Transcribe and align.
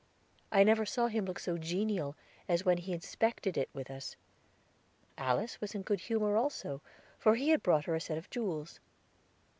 I 0.51 0.63
never 0.63 0.83
saw 0.83 1.05
him 1.05 1.25
look 1.25 1.37
so 1.37 1.59
genial 1.59 2.15
as 2.47 2.65
when 2.65 2.79
he 2.79 2.91
inspected 2.91 3.55
it 3.55 3.69
with 3.71 3.91
us. 3.91 4.15
Alice 5.15 5.61
was 5.61 5.75
in 5.75 5.83
good 5.83 5.99
humor, 5.99 6.35
also, 6.37 6.81
for 7.19 7.35
he 7.35 7.49
had 7.49 7.61
brought 7.61 7.85
her 7.85 7.93
a 7.93 8.01
set 8.01 8.17
of 8.17 8.27
jewels. 8.31 8.79